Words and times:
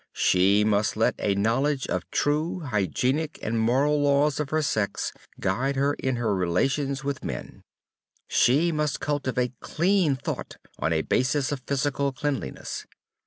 She 0.13 0.63
must 0.63 0.97
let 0.97 1.13
a 1.19 1.35
knowledge 1.35 1.85
of 1.85 2.01
the 2.01 2.07
true 2.09 2.61
hygienic 2.61 3.37
and 3.43 3.59
moral 3.59 4.01
laws 4.01 4.39
of 4.39 4.49
her 4.49 4.63
sex 4.63 5.13
guide 5.39 5.75
her 5.75 5.93
in 5.93 6.15
her 6.15 6.33
relations 6.35 7.03
with 7.03 7.23
men. 7.23 7.63
She 8.27 8.71
must 8.71 8.99
cultivate 8.99 9.53
clean 9.59 10.15
thought 10.15 10.57
on 10.79 10.91
a 10.91 11.03
basis 11.03 11.51
of 11.51 11.61
physical 11.67 12.11
cleanliness. 12.13 12.87